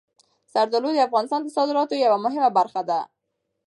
[0.53, 2.99] زردالو د افغانستان د صادراتو یوه مهمه برخه ده.